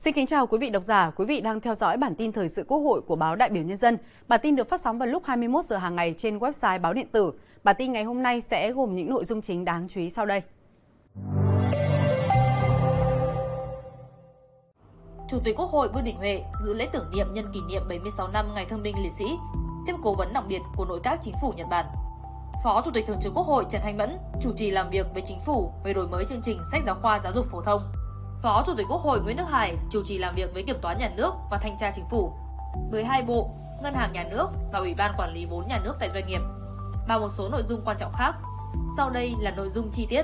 Xin 0.00 0.14
kính 0.14 0.26
chào 0.26 0.46
quý 0.46 0.58
vị 0.58 0.70
độc 0.70 0.82
giả, 0.82 1.10
quý 1.10 1.24
vị 1.24 1.40
đang 1.40 1.60
theo 1.60 1.74
dõi 1.74 1.96
bản 1.96 2.14
tin 2.14 2.32
thời 2.32 2.48
sự 2.48 2.64
Quốc 2.68 2.78
hội 2.78 3.00
của 3.00 3.16
báo 3.16 3.36
Đại 3.36 3.50
biểu 3.50 3.62
Nhân 3.62 3.76
dân. 3.76 3.98
Bản 4.28 4.40
tin 4.42 4.56
được 4.56 4.68
phát 4.68 4.80
sóng 4.80 4.98
vào 4.98 5.08
lúc 5.08 5.22
21 5.26 5.64
giờ 5.64 5.76
hàng 5.76 5.96
ngày 5.96 6.14
trên 6.18 6.38
website 6.38 6.80
báo 6.80 6.94
điện 6.94 7.06
tử. 7.12 7.32
Bản 7.64 7.76
tin 7.78 7.92
ngày 7.92 8.04
hôm 8.04 8.22
nay 8.22 8.40
sẽ 8.40 8.72
gồm 8.72 8.94
những 8.94 9.10
nội 9.10 9.24
dung 9.24 9.40
chính 9.40 9.64
đáng 9.64 9.88
chú 9.88 10.00
ý 10.00 10.10
sau 10.10 10.26
đây. 10.26 10.42
Chủ 15.28 15.38
tịch 15.44 15.56
Quốc 15.56 15.70
hội 15.70 15.88
Vương 15.88 16.04
Đình 16.04 16.16
Huệ 16.16 16.42
dự 16.64 16.74
lễ 16.74 16.88
tưởng 16.92 17.10
niệm 17.16 17.26
nhân 17.34 17.44
kỷ 17.54 17.60
niệm 17.68 17.82
76 17.88 18.28
năm 18.28 18.54
Ngày 18.54 18.66
Thương 18.70 18.82
binh 18.82 18.96
Liệt 19.02 19.12
sĩ, 19.18 19.24
tiếp 19.86 19.94
cố 20.02 20.14
vấn 20.14 20.32
đặc 20.32 20.44
biệt 20.48 20.60
của 20.76 20.84
nội 20.84 21.00
các 21.02 21.18
chính 21.22 21.34
phủ 21.42 21.52
Nhật 21.56 21.66
Bản. 21.70 21.86
Phó 22.64 22.82
Chủ 22.84 22.90
tịch 22.94 23.04
Thường 23.06 23.20
trực 23.22 23.34
Quốc 23.34 23.46
hội 23.46 23.64
Trần 23.70 23.80
Thanh 23.84 23.96
Mẫn 23.96 24.18
chủ 24.42 24.52
trì 24.56 24.70
làm 24.70 24.90
việc 24.90 25.06
với 25.12 25.22
chính 25.26 25.38
phủ 25.46 25.72
về 25.84 25.92
đổi 25.92 26.08
mới 26.08 26.24
chương 26.28 26.42
trình 26.42 26.60
sách 26.72 26.82
giáo 26.86 26.96
khoa 27.02 27.20
giáo 27.24 27.32
dục 27.32 27.46
phổ 27.50 27.60
thông. 27.60 27.82
Phó 28.42 28.64
Chủ 28.66 28.74
tịch 28.76 28.86
Quốc 28.88 29.02
hội 29.02 29.20
Nguyễn 29.20 29.36
Đức 29.36 29.44
Hải 29.50 29.76
chủ 29.90 30.02
trì 30.04 30.18
làm 30.18 30.34
việc 30.34 30.54
với 30.54 30.62
Kiểm 30.62 30.76
toán 30.82 30.98
Nhà 30.98 31.10
nước 31.16 31.34
và 31.50 31.58
Thanh 31.62 31.76
tra 31.78 31.92
Chính 31.94 32.04
phủ, 32.10 32.32
12 32.90 33.22
bộ, 33.22 33.50
Ngân 33.82 33.94
hàng 33.94 34.12
Nhà 34.12 34.24
nước 34.30 34.48
và 34.72 34.78
Ủy 34.78 34.94
ban 34.94 35.14
Quản 35.18 35.34
lý 35.34 35.46
vốn 35.46 35.68
nhà 35.68 35.80
nước 35.84 35.94
tại 36.00 36.10
doanh 36.14 36.26
nghiệp, 36.26 36.40
và 37.08 37.18
một 37.18 37.28
số 37.38 37.48
nội 37.48 37.62
dung 37.68 37.82
quan 37.84 37.96
trọng 38.00 38.12
khác. 38.16 38.32
Sau 38.96 39.10
đây 39.10 39.34
là 39.40 39.50
nội 39.50 39.70
dung 39.74 39.90
chi 39.92 40.06
tiết. 40.10 40.22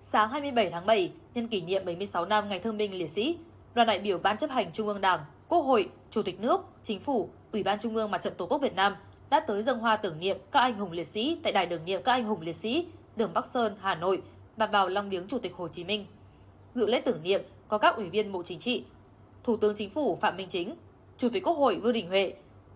Sáng 0.00 0.30
27 0.30 0.70
tháng 0.70 0.86
7, 0.86 1.12
nhân 1.34 1.48
kỷ 1.48 1.60
niệm 1.60 1.84
76 1.84 2.26
năm 2.26 2.48
Ngày 2.48 2.58
Thương 2.58 2.78
binh 2.78 2.94
Liệt 2.94 3.10
sĩ, 3.10 3.38
đoàn 3.74 3.88
đại 3.88 3.98
biểu 3.98 4.18
Ban 4.18 4.36
chấp 4.36 4.50
hành 4.50 4.72
Trung 4.72 4.88
ương 4.88 5.00
Đảng, 5.00 5.20
Quốc 5.48 5.60
hội, 5.60 5.88
Chủ 6.10 6.22
tịch 6.22 6.40
nước, 6.40 6.60
Chính 6.82 7.00
phủ, 7.00 7.28
Ủy 7.52 7.62
ban 7.62 7.78
Trung 7.78 7.94
ương 7.94 8.10
Mặt 8.10 8.22
trận 8.22 8.34
Tổ 8.36 8.46
quốc 8.46 8.58
Việt 8.58 8.74
Nam 8.74 8.96
đã 9.30 9.40
tới 9.40 9.62
dân 9.62 9.78
hoa 9.78 9.96
tưởng 9.96 10.20
niệm 10.20 10.36
các 10.52 10.60
anh 10.60 10.78
hùng 10.78 10.92
liệt 10.92 11.06
sĩ 11.06 11.38
tại 11.42 11.52
đài 11.52 11.66
tưởng 11.66 11.84
niệm 11.84 12.02
các 12.04 12.12
anh 12.12 12.24
hùng 12.24 12.40
liệt 12.40 12.56
sĩ 12.56 12.86
đường 13.16 13.30
Bắc 13.34 13.46
Sơn, 13.46 13.76
Hà 13.80 13.94
Nội 13.94 14.22
và 14.56 14.66
vào 14.66 14.88
lăng 14.88 15.08
viếng 15.10 15.26
Chủ 15.26 15.38
tịch 15.38 15.54
Hồ 15.56 15.68
Chí 15.68 15.84
Minh. 15.84 16.06
Dự 16.74 16.86
lễ 16.86 17.00
tưởng 17.00 17.22
niệm 17.22 17.42
có 17.68 17.78
các 17.78 17.96
ủy 17.96 18.10
viên 18.10 18.32
Bộ 18.32 18.42
Chính 18.42 18.58
trị, 18.58 18.84
Thủ 19.44 19.56
tướng 19.56 19.74
Chính 19.74 19.90
phủ 19.90 20.16
Phạm 20.20 20.36
Minh 20.36 20.48
Chính, 20.48 20.74
Chủ 21.18 21.28
tịch 21.28 21.44
Quốc 21.44 21.54
hội 21.54 21.76
Vương 21.76 21.92
Đình 21.92 22.08
Huệ, 22.08 22.34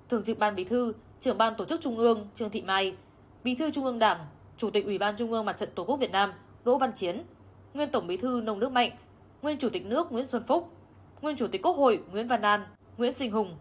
Thường 0.08 0.24
trực 0.24 0.38
Ban 0.38 0.54
Bí 0.54 0.64
thư, 0.64 0.92
Trưởng 1.20 1.38
ban 1.38 1.54
Tổ 1.56 1.64
chức 1.64 1.80
Trung 1.80 1.98
ương 1.98 2.28
Trương 2.34 2.50
Thị 2.50 2.62
Mai, 2.62 2.94
Bí 3.44 3.54
thư 3.54 3.70
Trung 3.70 3.84
ương 3.84 3.98
Đảng, 3.98 4.18
Chủ 4.56 4.70
tịch 4.70 4.84
Ủy 4.84 4.98
ban 4.98 5.16
Trung 5.16 5.32
ương 5.32 5.44
Mặt 5.44 5.56
trận 5.56 5.68
Tổ 5.74 5.84
quốc 5.84 5.96
Việt 5.96 6.12
Nam 6.12 6.32
Đỗ 6.64 6.78
Văn 6.78 6.92
Chiến, 6.94 7.22
nguyên 7.74 7.90
Tổng 7.90 8.06
Bí 8.06 8.16
thư 8.16 8.40
Nông 8.44 8.60
Đức 8.60 8.72
Mạnh, 8.72 8.90
nguyên 9.42 9.58
Chủ 9.58 9.68
tịch 9.68 9.86
nước 9.86 10.12
Nguyễn 10.12 10.24
Xuân 10.24 10.42
Phúc, 10.42 10.70
nguyên 11.22 11.36
Chủ 11.36 11.46
tịch 11.46 11.62
Quốc 11.62 11.76
hội 11.76 12.00
Nguyễn 12.12 12.28
Văn 12.28 12.42
An, 12.42 12.64
Nguyễn 12.98 13.12
Sinh 13.12 13.32
Hùng, 13.32 13.56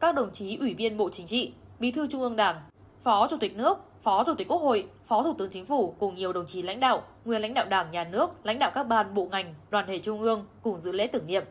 các 0.00 0.14
đồng 0.14 0.32
chí 0.32 0.56
ủy 0.56 0.74
viên 0.74 0.96
Bộ 0.96 1.10
Chính 1.10 1.26
trị, 1.26 1.52
Bí 1.78 1.90
thư 1.90 2.06
Trung 2.06 2.20
ương 2.20 2.36
Đảng, 2.36 2.60
Phó 3.02 3.28
Chủ 3.28 3.36
tịch 3.40 3.56
nước, 3.56 3.78
Phó 4.02 4.24
Chủ 4.24 4.34
tịch 4.34 4.48
Quốc 4.48 4.58
hội, 4.62 4.86
Phó 5.10 5.22
Thủ 5.22 5.34
tướng 5.38 5.50
Chính 5.50 5.64
phủ 5.64 5.94
cùng 5.98 6.14
nhiều 6.14 6.32
đồng 6.32 6.46
chí 6.46 6.62
lãnh 6.62 6.80
đạo, 6.80 7.02
nguyên 7.24 7.42
lãnh 7.42 7.54
đạo 7.54 7.66
Đảng, 7.68 7.90
Nhà 7.90 8.04
nước, 8.04 8.30
lãnh 8.42 8.58
đạo 8.58 8.70
các 8.74 8.82
ban, 8.82 9.14
bộ 9.14 9.28
ngành, 9.30 9.54
đoàn 9.70 9.84
thể 9.88 9.98
trung 9.98 10.20
ương 10.20 10.46
cùng 10.62 10.78
dự 10.78 10.92
lễ 10.92 11.06
tưởng 11.06 11.26
niệm. 11.26 11.44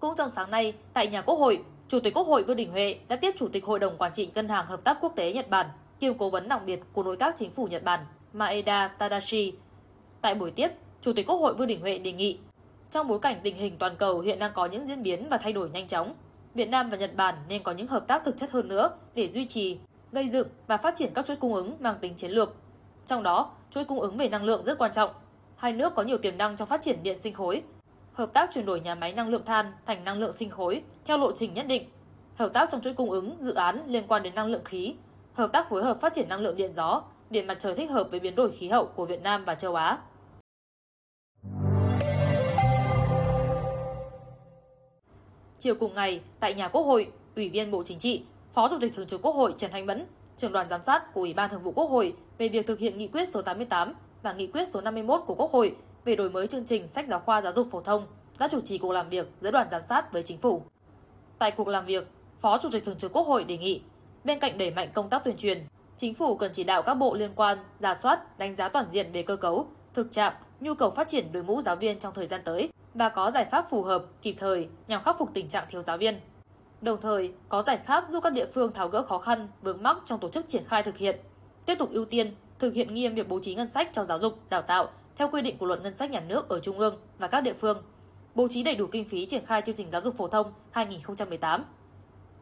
Cũng 0.00 0.14
trong 0.16 0.28
sáng 0.28 0.50
nay, 0.50 0.74
tại 0.92 1.06
nhà 1.06 1.22
Quốc 1.22 1.34
hội, 1.34 1.62
Chủ 1.88 2.00
tịch 2.00 2.14
Quốc 2.14 2.26
hội 2.26 2.42
Vương 2.42 2.56
Đình 2.56 2.70
Huệ 2.70 2.98
đã 3.08 3.16
tiếp 3.16 3.34
Chủ 3.38 3.48
tịch 3.48 3.64
Hội 3.64 3.78
đồng 3.78 3.96
Quản 3.98 4.12
trị 4.12 4.30
Ngân 4.34 4.48
hàng 4.48 4.66
Hợp 4.66 4.84
tác 4.84 4.98
Quốc 5.00 5.12
tế 5.16 5.32
Nhật 5.32 5.50
Bản, 5.50 5.66
kiêm 6.00 6.18
cố 6.18 6.30
vấn 6.30 6.48
đặc 6.48 6.62
biệt 6.66 6.80
của 6.92 7.02
nội 7.02 7.16
các 7.16 7.34
chính 7.38 7.50
phủ 7.50 7.66
Nhật 7.66 7.84
Bản 7.84 8.00
Maeda 8.32 8.88
Tadashi. 8.88 9.52
Tại 10.20 10.34
buổi 10.34 10.50
tiếp, 10.50 10.68
Chủ 11.00 11.12
tịch 11.12 11.26
Quốc 11.26 11.36
hội 11.36 11.54
Vương 11.54 11.68
Đình 11.68 11.80
Huệ 11.80 11.98
đề 11.98 12.12
nghị 12.12 12.38
trong 12.90 13.08
bối 13.08 13.18
cảnh 13.18 13.36
tình 13.42 13.56
hình 13.56 13.76
toàn 13.78 13.96
cầu 13.96 14.20
hiện 14.20 14.38
đang 14.38 14.52
có 14.54 14.66
những 14.66 14.86
diễn 14.86 15.02
biến 15.02 15.28
và 15.28 15.38
thay 15.38 15.52
đổi 15.52 15.70
nhanh 15.70 15.88
chóng, 15.88 16.14
Việt 16.56 16.68
Nam 16.68 16.90
và 16.90 16.96
Nhật 16.96 17.16
Bản 17.16 17.34
nên 17.48 17.62
có 17.62 17.72
những 17.72 17.86
hợp 17.86 18.06
tác 18.06 18.24
thực 18.24 18.36
chất 18.36 18.50
hơn 18.50 18.68
nữa 18.68 18.90
để 19.14 19.28
duy 19.28 19.46
trì, 19.46 19.78
gây 20.12 20.28
dựng 20.28 20.48
và 20.66 20.76
phát 20.76 20.94
triển 20.94 21.10
các 21.14 21.26
chuỗi 21.26 21.36
cung 21.36 21.54
ứng 21.54 21.76
mang 21.80 21.96
tính 22.00 22.14
chiến 22.14 22.30
lược. 22.30 22.54
Trong 23.06 23.22
đó, 23.22 23.50
chuỗi 23.70 23.84
cung 23.84 24.00
ứng 24.00 24.16
về 24.16 24.28
năng 24.28 24.44
lượng 24.44 24.64
rất 24.64 24.78
quan 24.78 24.92
trọng. 24.92 25.10
Hai 25.56 25.72
nước 25.72 25.94
có 25.94 26.02
nhiều 26.02 26.18
tiềm 26.18 26.38
năng 26.38 26.56
trong 26.56 26.68
phát 26.68 26.80
triển 26.80 27.02
điện 27.02 27.18
sinh 27.18 27.34
khối, 27.34 27.62
hợp 28.12 28.32
tác 28.32 28.50
chuyển 28.54 28.66
đổi 28.66 28.80
nhà 28.80 28.94
máy 28.94 29.12
năng 29.12 29.28
lượng 29.28 29.44
than 29.44 29.72
thành 29.86 30.04
năng 30.04 30.18
lượng 30.18 30.32
sinh 30.32 30.50
khối 30.50 30.82
theo 31.04 31.18
lộ 31.18 31.32
trình 31.32 31.54
nhất 31.54 31.66
định, 31.66 31.84
hợp 32.36 32.52
tác 32.52 32.70
trong 32.72 32.80
chuỗi 32.80 32.94
cung 32.94 33.10
ứng 33.10 33.36
dự 33.40 33.54
án 33.54 33.82
liên 33.86 34.04
quan 34.08 34.22
đến 34.22 34.34
năng 34.34 34.46
lượng 34.46 34.64
khí, 34.64 34.94
hợp 35.34 35.52
tác 35.52 35.70
phối 35.70 35.84
hợp 35.84 36.00
phát 36.00 36.14
triển 36.14 36.28
năng 36.28 36.40
lượng 36.40 36.56
điện 36.56 36.70
gió, 36.72 37.02
điện 37.30 37.46
mặt 37.46 37.56
trời 37.60 37.74
thích 37.74 37.90
hợp 37.90 38.08
với 38.10 38.20
biến 38.20 38.34
đổi 38.34 38.50
khí 38.50 38.68
hậu 38.68 38.86
của 38.86 39.04
Việt 39.04 39.22
Nam 39.22 39.44
và 39.44 39.54
châu 39.54 39.74
Á. 39.74 39.98
Chiều 45.58 45.74
cùng 45.74 45.94
ngày, 45.94 46.20
tại 46.40 46.54
nhà 46.54 46.68
Quốc 46.68 46.82
hội, 46.82 47.12
Ủy 47.36 47.48
viên 47.48 47.70
Bộ 47.70 47.82
Chính 47.82 47.98
trị, 47.98 48.22
Phó 48.54 48.68
Chủ 48.68 48.76
tịch 48.80 48.92
Thường 48.96 49.06
trực 49.06 49.22
Quốc 49.22 49.34
hội 49.34 49.54
Trần 49.58 49.70
Thanh 49.70 49.86
Mẫn, 49.86 50.06
trưởng 50.36 50.52
đoàn 50.52 50.68
giám 50.68 50.80
sát 50.82 51.14
của 51.14 51.20
Ủy 51.20 51.34
ban 51.34 51.50
Thường 51.50 51.62
vụ 51.62 51.72
Quốc 51.72 51.90
hội 51.90 52.14
về 52.38 52.48
việc 52.48 52.66
thực 52.66 52.78
hiện 52.78 52.98
nghị 52.98 53.08
quyết 53.08 53.28
số 53.28 53.42
88 53.42 53.94
và 54.22 54.32
nghị 54.32 54.46
quyết 54.46 54.68
số 54.68 54.80
51 54.80 55.20
của 55.26 55.34
Quốc 55.34 55.52
hội 55.52 55.76
về 56.04 56.16
đổi 56.16 56.30
mới 56.30 56.46
chương 56.46 56.64
trình 56.64 56.86
sách 56.86 57.06
giáo 57.06 57.20
khoa 57.20 57.42
giáo 57.42 57.52
dục 57.56 57.68
phổ 57.70 57.80
thông 57.80 58.06
đã 58.38 58.48
chủ 58.48 58.60
trì 58.60 58.78
cuộc 58.78 58.92
làm 58.92 59.08
việc 59.08 59.28
giữa 59.40 59.50
đoàn 59.50 59.68
giám 59.70 59.82
sát 59.82 60.12
với 60.12 60.22
chính 60.22 60.38
phủ. 60.38 60.62
Tại 61.38 61.50
cuộc 61.50 61.68
làm 61.68 61.86
việc, 61.86 62.08
Phó 62.40 62.58
Chủ 62.58 62.68
tịch 62.72 62.84
Thường 62.84 62.98
trực 62.98 63.12
Quốc 63.12 63.26
hội 63.26 63.44
đề 63.44 63.56
nghị 63.58 63.82
bên 64.24 64.38
cạnh 64.38 64.58
đẩy 64.58 64.70
mạnh 64.70 64.88
công 64.94 65.08
tác 65.08 65.24
tuyên 65.24 65.36
truyền, 65.36 65.64
chính 65.96 66.14
phủ 66.14 66.36
cần 66.36 66.52
chỉ 66.54 66.64
đạo 66.64 66.82
các 66.82 66.94
bộ 66.94 67.14
liên 67.14 67.30
quan 67.36 67.58
giả 67.78 67.94
soát, 68.02 68.38
đánh 68.38 68.56
giá 68.56 68.68
toàn 68.68 68.88
diện 68.88 69.12
về 69.12 69.22
cơ 69.22 69.36
cấu, 69.36 69.66
thực 69.94 70.10
trạng, 70.10 70.32
nhu 70.60 70.74
cầu 70.74 70.90
phát 70.90 71.08
triển 71.08 71.32
đội 71.32 71.44
ngũ 71.44 71.62
giáo 71.62 71.76
viên 71.76 71.98
trong 71.98 72.14
thời 72.14 72.26
gian 72.26 72.40
tới 72.44 72.68
và 72.96 73.08
có 73.08 73.30
giải 73.30 73.44
pháp 73.44 73.66
phù 73.70 73.82
hợp, 73.82 74.04
kịp 74.22 74.36
thời 74.38 74.68
nhằm 74.88 75.02
khắc 75.02 75.18
phục 75.18 75.30
tình 75.34 75.48
trạng 75.48 75.64
thiếu 75.70 75.82
giáo 75.82 75.98
viên. 75.98 76.20
Đồng 76.80 77.00
thời, 77.00 77.32
có 77.48 77.62
giải 77.62 77.78
pháp 77.86 78.04
giúp 78.10 78.20
các 78.22 78.32
địa 78.32 78.46
phương 78.46 78.72
tháo 78.72 78.88
gỡ 78.88 79.02
khó 79.02 79.18
khăn, 79.18 79.48
vướng 79.62 79.82
mắc 79.82 79.96
trong 80.04 80.20
tổ 80.20 80.28
chức 80.28 80.48
triển 80.48 80.64
khai 80.68 80.82
thực 80.82 80.96
hiện. 80.96 81.18
Tiếp 81.66 81.74
tục 81.78 81.90
ưu 81.92 82.04
tiên 82.04 82.34
thực 82.58 82.74
hiện 82.74 82.94
nghiêm 82.94 83.14
việc 83.14 83.28
bố 83.28 83.40
trí 83.42 83.54
ngân 83.54 83.66
sách 83.66 83.90
cho 83.92 84.04
giáo 84.04 84.18
dục, 84.18 84.38
đào 84.48 84.62
tạo 84.62 84.88
theo 85.16 85.28
quy 85.28 85.42
định 85.42 85.58
của 85.58 85.66
Luật 85.66 85.82
Ngân 85.82 85.94
sách 85.94 86.10
Nhà 86.10 86.20
nước 86.20 86.48
ở 86.48 86.60
Trung 86.60 86.78
ương 86.78 86.96
và 87.18 87.28
các 87.28 87.40
địa 87.40 87.52
phương, 87.52 87.82
bố 88.34 88.48
trí 88.48 88.62
đầy 88.62 88.74
đủ 88.74 88.86
kinh 88.86 89.04
phí 89.04 89.26
triển 89.26 89.46
khai 89.46 89.62
chương 89.62 89.74
trình 89.74 89.90
giáo 89.90 90.00
dục 90.00 90.16
phổ 90.16 90.28
thông 90.28 90.52
2018. 90.70 91.64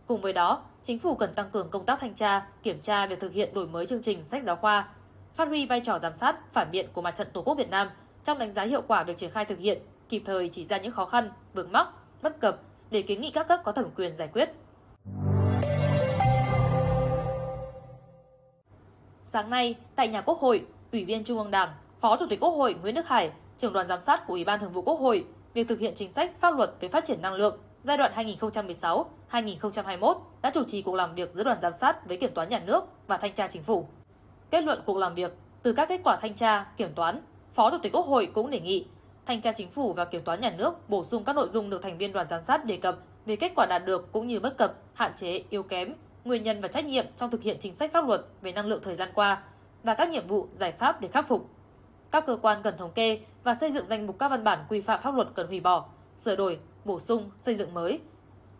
Cùng 0.07 0.21
với 0.21 0.33
đó, 0.33 0.63
chính 0.83 0.99
phủ 0.99 1.15
cần 1.15 1.35
tăng 1.35 1.51
cường 1.51 1.71
công 1.71 1.85
tác 1.85 2.01
thanh 2.01 2.15
tra, 2.15 2.47
kiểm 2.63 2.81
tra 2.81 3.07
việc 3.07 3.21
thực 3.21 3.33
hiện 3.33 3.55
đổi 3.55 3.67
mới 3.67 3.87
chương 3.87 4.03
trình 4.03 4.23
sách 4.23 4.43
giáo 4.43 4.57
khoa, 4.57 4.89
phát 5.35 5.49
huy 5.49 5.67
vai 5.67 5.81
trò 5.81 5.99
giám 5.99 6.13
sát, 6.13 6.53
phản 6.53 6.71
biện 6.71 6.87
của 6.93 7.03
Mặt 7.03 7.11
trận 7.11 7.29
Tổ 7.33 7.43
quốc 7.43 7.55
Việt 7.55 7.71
Nam 7.71 7.89
trong 8.25 8.39
đánh 8.39 8.53
giá 8.53 8.63
hiệu 8.63 8.83
quả 8.89 9.05
việc 9.05 9.17
triển 9.17 9.31
khai 9.31 9.45
thực 9.45 9.59
hiện 9.59 9.79
kịp 10.09 10.23
thời 10.27 10.49
chỉ 10.49 10.65
ra 10.65 10.79
những 10.79 10.93
khó 10.93 11.05
khăn, 11.05 11.31
vướng 11.55 11.73
mắc, 11.73 11.89
bất 12.23 12.41
cập 12.41 12.59
để 12.91 13.03
kiến 13.03 13.21
nghị 13.21 13.31
các 13.31 13.49
cấp 13.49 13.61
có 13.65 13.73
thẩm 13.73 13.91
quyền 13.97 14.17
giải 14.17 14.29
quyết. 14.33 14.51
Sáng 19.23 19.51
nay, 19.51 19.75
tại 19.97 20.09
nhà 20.09 20.21
Quốc 20.21 20.39
hội, 20.39 20.67
Ủy 20.93 21.05
viên 21.05 21.25
Trung 21.25 21.39
ương 21.39 21.51
Đảng, 21.51 21.69
Phó 22.01 22.17
Chủ 22.17 22.27
tịch 22.31 22.41
Quốc 22.41 22.51
hội 22.51 22.75
Nguyễn 22.83 22.95
Đức 22.95 23.09
Hải, 23.09 23.31
trưởng 23.59 23.73
đoàn 23.73 23.87
giám 23.87 24.01
sát 24.01 24.27
của 24.27 24.35
Ủy 24.35 24.45
ban 24.45 24.61
Thường 24.61 24.73
vụ 24.73 24.83
Quốc 24.83 25.01
hội, 25.01 25.25
việc 25.55 25.69
thực 25.69 25.79
hiện 25.79 25.95
chính 25.95 26.13
sách 26.13 26.33
pháp 26.41 26.55
luật 26.55 26.71
về 26.81 26.89
phát 26.89 27.05
triển 27.05 27.23
năng 27.23 27.35
lượng 27.35 27.59
giai 27.83 27.97
đoạn 27.97 28.13
2016-2021 29.31 30.15
đã 30.43 30.51
chủ 30.55 30.65
trì 30.65 30.83
cuộc 30.83 30.95
làm 30.95 31.15
việc 31.15 31.33
giữa 31.33 31.45
đoàn 31.45 31.59
giám 31.63 31.73
sát 31.73 32.09
với 32.09 32.17
Kiểm 32.17 32.35
toán 32.35 32.49
Nhà 32.49 32.63
nước 32.67 32.85
và 33.07 33.17
Thanh 33.17 33.33
tra 33.33 33.49
Chính 33.49 33.63
phủ. 33.63 33.89
Kết 34.51 34.65
luận 34.65 34.81
cuộc 34.87 34.97
làm 34.97 35.15
việc, 35.15 35.33
từ 35.63 35.73
các 35.73 35.89
kết 35.89 36.01
quả 36.05 36.17
thanh 36.17 36.35
tra, 36.35 36.67
kiểm 36.77 36.93
toán, 36.95 37.21
Phó 37.53 37.71
Chủ 37.71 37.77
tịch 37.83 37.93
Quốc 37.93 38.07
hội 38.07 38.27
cũng 38.35 38.51
đề 38.51 38.61
nghị 38.61 38.87
Thanh 39.27 39.41
tra 39.41 39.53
Chính 39.53 39.71
phủ 39.71 39.93
và 39.93 40.05
Kiểm 40.05 40.23
toán 40.23 40.41
Nhà 40.41 40.55
nước 40.59 40.89
bổ 40.89 41.05
sung 41.05 41.25
các 41.25 41.37
nội 41.37 41.49
dung 41.53 41.71
được 41.71 41.83
thành 41.83 41.99
viên 41.99 42.13
đoàn 42.13 42.27
giám 42.31 42.41
sát 42.41 42.65
đề 42.65 42.77
cập 42.77 42.99
về 43.27 43.37
kết 43.37 43.53
quả 43.57 43.67
đạt 43.67 43.85
được 43.85 44.13
cũng 44.13 44.27
như 44.27 44.41
bất 44.41 44.59
cập, 44.59 44.75
hạn 44.95 45.13
chế, 45.17 45.43
yếu 45.51 45.63
kém, 45.63 45.95
nguyên 46.25 46.43
nhân 46.43 46.61
và 46.61 46.69
trách 46.69 46.85
nhiệm 46.85 47.07
trong 47.17 47.31
thực 47.31 47.43
hiện 47.43 47.57
chính 47.61 47.73
sách 47.73 47.93
pháp 47.93 48.07
luật 48.07 48.25
về 48.43 48.53
năng 48.53 48.67
lượng 48.67 48.81
thời 48.83 48.95
gian 48.95 49.09
qua 49.15 49.43
và 49.83 49.95
các 49.95 50.09
nhiệm 50.09 50.27
vụ, 50.27 50.49
giải 50.53 50.73
pháp 50.73 51.01
để 51.01 51.09
khắc 51.09 51.29
phục. 51.29 51.51
Các 52.11 52.27
cơ 52.27 52.37
quan 52.43 52.63
cần 52.63 52.77
thống 52.77 52.93
kê 52.95 53.21
và 53.45 53.55
xây 53.55 53.73
dựng 53.73 53.87
danh 53.87 54.07
mục 54.07 54.19
các 54.19 54.29
văn 54.29 54.45
bản 54.45 54.65
quy 54.69 54.81
phạm 54.81 55.01
pháp 55.03 55.15
luật 55.15 55.29
cần 55.35 55.49
hủy 55.49 55.61
bỏ, 55.61 55.89
sửa 56.19 56.37
đổi, 56.37 56.59
bổ 56.85 57.01
sung, 57.01 57.31
xây 57.39 57.55
dựng 57.55 57.75
mới. 57.75 58.01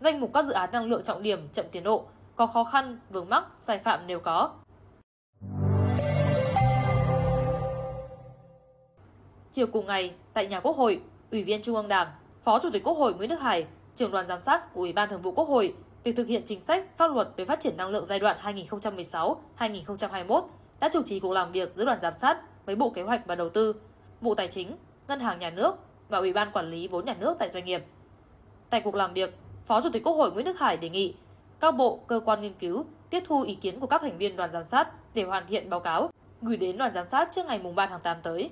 Danh 0.01 0.21
mục 0.21 0.31
các 0.35 0.45
dự 0.45 0.53
án 0.53 0.71
năng 0.73 0.85
lượng 0.85 1.03
trọng 1.03 1.23
điểm 1.23 1.49
chậm 1.53 1.67
tiến 1.73 1.83
độ, 1.83 2.05
có 2.37 2.47
khó 2.47 2.65
khăn, 2.65 3.01
vướng 3.11 3.29
mắc, 3.29 3.45
sai 3.57 3.79
phạm 3.79 4.07
nếu 4.07 4.21
có, 4.21 4.51
Chiều 9.55 9.67
cùng 9.67 9.87
ngày, 9.87 10.15
tại 10.33 10.47
nhà 10.47 10.61
Quốc 10.61 10.77
hội, 10.77 11.01
Ủy 11.31 11.45
viên 11.45 11.63
Trung 11.63 11.77
ương 11.77 11.89
Đảng, 11.89 12.09
Phó 12.43 12.59
Chủ 12.59 12.71
tịch 12.71 12.85
Quốc 12.85 12.99
hội 12.99 13.15
Nguyễn 13.15 13.31
Đức 13.31 13.41
Hải, 13.41 13.67
trưởng 13.97 14.11
đoàn 14.11 14.27
giám 14.27 14.39
sát 14.39 14.75
của 14.75 14.81
Ủy 14.81 14.93
ban 14.93 15.09
Thường 15.09 15.23
vụ 15.23 15.33
Quốc 15.33 15.49
hội, 15.49 15.75
việc 16.05 16.17
thực 16.17 16.27
hiện 16.27 16.43
chính 16.47 16.61
sách 16.61 16.85
pháp 16.97 17.07
luật 17.15 17.29
về 17.37 17.45
phát 17.45 17.61
triển 17.61 17.77
năng 17.77 17.89
lượng 17.89 18.07
giai 18.07 18.19
đoạn 18.19 18.37
2016-2021 19.59 20.43
đã 20.81 20.91
chủ 20.93 21.03
trì 21.03 21.21
cuộc 21.21 21.33
làm 21.33 21.53
việc 21.53 21.73
giữa 21.77 21.85
đoàn 21.85 21.99
giám 22.03 22.15
sát 22.15 22.39
với 22.67 22.77
Bộ 22.77 22.91
Kế 22.91 23.03
hoạch 23.03 23.27
và 23.27 23.35
Đầu 23.35 23.49
tư, 23.49 23.75
Bộ 24.21 24.35
Tài 24.35 24.49
chính, 24.49 24.77
Ngân 25.09 25.21
hàng 25.21 25.39
Nhà 25.39 25.51
nước 25.51 25.77
và 26.09 26.19
Ủy 26.19 26.33
ban 26.33 26.53
Quản 26.53 26.71
lý 26.71 26.89
vốn 26.89 27.05
nhà 27.05 27.15
nước 27.21 27.37
tại 27.39 27.51
doanh 27.51 27.65
nghiệp. 27.65 27.85
Tại 28.71 28.81
cuộc 28.81 28.95
làm 28.95 29.13
việc, 29.13 29.39
Phó 29.67 29.81
Chủ 29.81 29.89
tịch 29.93 30.05
Quốc 30.05 30.15
hội 30.15 30.33
Nguyễn 30.33 30.47
Đức 30.47 30.59
Hải 30.59 30.77
đề 30.77 30.89
nghị 30.89 31.15
các 31.61 31.71
bộ, 31.71 32.01
cơ 32.07 32.21
quan 32.25 32.43
nghiên 32.43 32.55
cứu 32.55 32.85
tiếp 33.11 33.23
thu 33.27 33.43
ý 33.43 33.55
kiến 33.55 33.81
của 33.81 33.87
các 33.87 34.03
thành 34.03 34.19
viên 34.19 34.37
đoàn 34.37 34.51
giám 34.53 34.65
sát 34.65 34.89
để 35.15 35.23
hoàn 35.23 35.47
thiện 35.47 35.71
báo 35.71 35.81
cáo 35.81 36.11
gửi 36.43 36.57
đến 36.57 36.79
đoàn 36.79 36.93
giám 36.95 37.05
sát 37.05 37.29
trước 37.33 37.47
ngày 37.47 37.61
3 37.75 37.87
tháng 37.87 38.01
8 38.01 38.17
tới. 38.23 38.51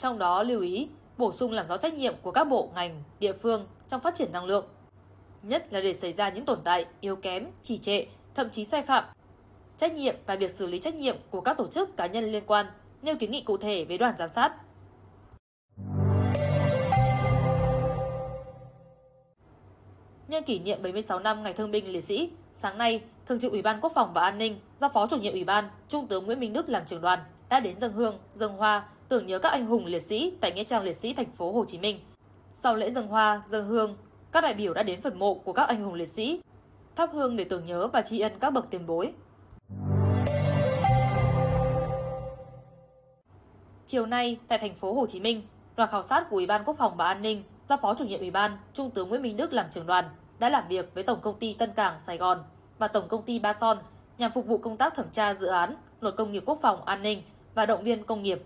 Trong 0.00 0.18
đó 0.18 0.42
lưu 0.42 0.60
ý 0.60 0.88
bổ 1.18 1.32
sung 1.32 1.52
làm 1.52 1.66
rõ 1.66 1.76
trách 1.76 1.94
nhiệm 1.94 2.14
của 2.22 2.30
các 2.30 2.44
bộ 2.44 2.70
ngành, 2.74 3.02
địa 3.18 3.32
phương 3.32 3.66
trong 3.88 4.00
phát 4.00 4.14
triển 4.14 4.32
năng 4.32 4.44
lượng. 4.44 4.66
Nhất 5.42 5.72
là 5.72 5.80
để 5.80 5.92
xảy 5.92 6.12
ra 6.12 6.28
những 6.28 6.44
tồn 6.44 6.58
tại, 6.64 6.86
yếu 7.00 7.16
kém, 7.16 7.46
trì 7.62 7.78
trệ, 7.78 8.06
thậm 8.34 8.50
chí 8.50 8.64
sai 8.64 8.82
phạm. 8.82 9.04
trách 9.78 9.92
nhiệm 9.92 10.14
và 10.26 10.36
việc 10.36 10.50
xử 10.50 10.66
lý 10.66 10.78
trách 10.78 10.94
nhiệm 10.94 11.16
của 11.30 11.40
các 11.40 11.56
tổ 11.56 11.66
chức 11.66 11.96
cá 11.96 12.06
nhân 12.06 12.24
liên 12.24 12.42
quan, 12.46 12.66
nêu 13.02 13.16
kiến 13.16 13.30
nghị 13.30 13.40
cụ 13.40 13.56
thể 13.56 13.84
với 13.84 13.98
đoàn 13.98 14.14
giám 14.18 14.28
sát. 14.28 14.52
Nhân 20.28 20.44
kỷ 20.46 20.58
niệm 20.58 20.82
76 20.82 21.18
năm 21.18 21.42
Ngày 21.42 21.52
Thương 21.52 21.70
binh 21.70 21.92
Liệt 21.92 22.04
sĩ, 22.04 22.30
sáng 22.54 22.78
nay, 22.78 23.02
Thường 23.26 23.40
trực 23.40 23.52
Ủy 23.52 23.62
ban 23.62 23.80
Quốc 23.80 23.92
phòng 23.94 24.12
và 24.14 24.22
An 24.22 24.38
ninh 24.38 24.60
do 24.80 24.88
Phó 24.88 25.06
chủ 25.06 25.16
nhiệm 25.16 25.32
Ủy 25.32 25.44
ban 25.44 25.70
Trung 25.88 26.06
tướng 26.06 26.26
Nguyễn 26.26 26.40
Minh 26.40 26.52
Đức 26.52 26.68
làm 26.68 26.84
trưởng 26.86 27.00
đoàn 27.00 27.18
đã 27.48 27.60
đến 27.60 27.76
dân 27.76 27.92
hương, 27.92 28.18
dân 28.34 28.52
hoa 28.52 28.84
tưởng 29.10 29.26
nhớ 29.26 29.38
các 29.38 29.48
anh 29.48 29.66
hùng 29.66 29.86
liệt 29.86 30.02
sĩ 30.02 30.32
tại 30.40 30.52
nghĩa 30.52 30.64
trang 30.64 30.82
liệt 30.82 30.96
sĩ 30.96 31.14
thành 31.14 31.30
phố 31.30 31.52
Hồ 31.52 31.64
Chí 31.64 31.78
Minh. 31.78 32.00
Sau 32.52 32.76
lễ 32.76 32.90
dâng 32.90 33.08
hoa, 33.08 33.42
dâng 33.46 33.68
hương, 33.68 33.96
các 34.32 34.40
đại 34.40 34.54
biểu 34.54 34.74
đã 34.74 34.82
đến 34.82 35.00
phần 35.00 35.18
mộ 35.18 35.34
của 35.34 35.52
các 35.52 35.62
anh 35.68 35.82
hùng 35.82 35.94
liệt 35.94 36.08
sĩ, 36.08 36.40
thắp 36.96 37.10
hương 37.12 37.36
để 37.36 37.44
tưởng 37.44 37.66
nhớ 37.66 37.88
và 37.92 38.02
tri 38.02 38.20
ân 38.20 38.32
các 38.40 38.50
bậc 38.50 38.70
tiền 38.70 38.86
bối. 38.86 39.12
Chiều 43.86 44.06
nay 44.06 44.38
tại 44.48 44.58
thành 44.58 44.74
phố 44.74 44.94
Hồ 44.94 45.06
Chí 45.06 45.20
Minh, 45.20 45.42
đoàn 45.76 45.90
khảo 45.90 46.02
sát 46.02 46.26
của 46.30 46.36
Ủy 46.36 46.46
ban 46.46 46.64
Quốc 46.64 46.76
phòng 46.78 46.96
và 46.96 47.06
An 47.06 47.22
ninh 47.22 47.42
do 47.68 47.76
Phó 47.76 47.94
chủ 47.94 48.04
nhiệm 48.04 48.20
Ủy 48.20 48.30
ban 48.30 48.58
Trung 48.74 48.90
tướng 48.90 49.08
Nguyễn 49.08 49.22
Minh 49.22 49.36
Đức 49.36 49.52
làm 49.52 49.66
trưởng 49.70 49.86
đoàn 49.86 50.04
đã 50.38 50.48
làm 50.48 50.68
việc 50.68 50.94
với 50.94 51.02
Tổng 51.02 51.20
công 51.20 51.38
ty 51.38 51.54
Tân 51.54 51.72
Cảng 51.72 52.00
Sài 52.00 52.18
Gòn 52.18 52.42
và 52.78 52.88
Tổng 52.88 53.08
công 53.08 53.22
ty 53.22 53.38
Ba 53.38 53.52
Son 53.52 53.78
nhằm 54.18 54.32
phục 54.32 54.46
vụ 54.46 54.58
công 54.58 54.76
tác 54.76 54.94
thẩm 54.94 55.06
tra 55.12 55.34
dự 55.34 55.46
án 55.46 55.74
Luật 56.00 56.16
Công 56.16 56.32
nghiệp 56.32 56.42
Quốc 56.46 56.58
phòng 56.62 56.84
An 56.84 57.02
ninh 57.02 57.22
và 57.54 57.66
động 57.66 57.82
viên 57.82 58.04
công 58.04 58.22
nghiệp. 58.22 58.42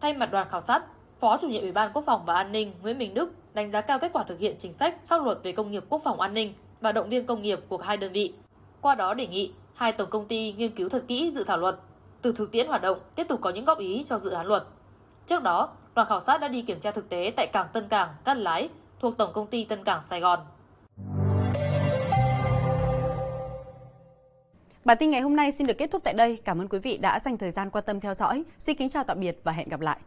Thay 0.00 0.14
mặt 0.14 0.30
đoàn 0.32 0.48
khảo 0.50 0.60
sát, 0.60 0.82
Phó 1.20 1.38
chủ 1.40 1.48
nhiệm 1.48 1.62
Ủy 1.62 1.72
ban 1.72 1.92
Quốc 1.92 2.02
phòng 2.06 2.24
và 2.24 2.34
An 2.34 2.52
ninh 2.52 2.72
Nguyễn 2.82 2.98
Minh 2.98 3.14
Đức 3.14 3.32
đánh 3.54 3.70
giá 3.70 3.80
cao 3.80 3.98
kết 3.98 4.12
quả 4.12 4.22
thực 4.22 4.38
hiện 4.38 4.56
chính 4.58 4.72
sách 4.72 4.96
pháp 5.06 5.22
luật 5.24 5.38
về 5.42 5.52
công 5.52 5.70
nghiệp 5.70 5.84
quốc 5.88 6.00
phòng 6.04 6.20
an 6.20 6.34
ninh 6.34 6.54
và 6.80 6.92
động 6.92 7.08
viên 7.08 7.26
công 7.26 7.42
nghiệp 7.42 7.60
của 7.68 7.76
hai 7.76 7.96
đơn 7.96 8.12
vị. 8.12 8.34
Qua 8.80 8.94
đó 8.94 9.14
đề 9.14 9.26
nghị 9.26 9.52
hai 9.74 9.92
tổng 9.92 10.10
công 10.10 10.26
ty 10.26 10.52
nghiên 10.52 10.70
cứu 10.70 10.88
thật 10.88 11.04
kỹ 11.08 11.30
dự 11.30 11.44
thảo 11.44 11.58
luật, 11.58 11.76
từ 12.22 12.32
thực 12.32 12.52
tiễn 12.52 12.68
hoạt 12.68 12.82
động 12.82 12.98
tiếp 13.14 13.26
tục 13.28 13.40
có 13.40 13.50
những 13.50 13.64
góp 13.64 13.78
ý 13.78 14.04
cho 14.06 14.18
dự 14.18 14.30
án 14.30 14.46
luật. 14.46 14.64
Trước 15.26 15.42
đó, 15.42 15.68
đoàn 15.94 16.08
khảo 16.08 16.20
sát 16.20 16.38
đã 16.40 16.48
đi 16.48 16.62
kiểm 16.62 16.80
tra 16.80 16.90
thực 16.90 17.08
tế 17.08 17.32
tại 17.36 17.46
cảng 17.52 17.68
Tân 17.72 17.88
Cảng, 17.88 18.08
Cát 18.24 18.36
Lái 18.36 18.68
thuộc 19.00 19.16
Tổng 19.16 19.32
công 19.32 19.46
ty 19.46 19.64
Tân 19.64 19.84
Cảng 19.84 20.02
Sài 20.02 20.20
Gòn. 20.20 20.38
Bản 24.86 24.96
tin 25.00 25.10
ngày 25.10 25.20
hôm 25.20 25.36
nay 25.36 25.52
xin 25.52 25.66
được 25.66 25.78
kết 25.78 25.90
thúc 25.90 26.02
tại 26.04 26.14
đây. 26.14 26.38
Cảm 26.44 26.60
ơn 26.60 26.68
quý 26.68 26.78
vị 26.78 26.96
đã 26.96 27.20
dành 27.20 27.38
thời 27.38 27.50
gian 27.50 27.70
quan 27.70 27.84
tâm 27.86 28.00
theo 28.00 28.14
dõi. 28.14 28.44
Xin 28.58 28.76
kính 28.76 28.90
chào 28.90 29.04
tạm 29.04 29.20
biệt 29.20 29.40
và 29.44 29.52
hẹn 29.52 29.68
gặp 29.68 29.80
lại. 29.80 29.98